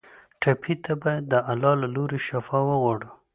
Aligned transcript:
ټپي 0.41 0.73
ته 0.83 0.93
باید 1.01 1.23
د 1.27 1.33
الله 1.51 1.73
له 1.81 1.87
لورې 1.95 2.19
شفا 2.27 2.59
وغواړو. 2.65 3.09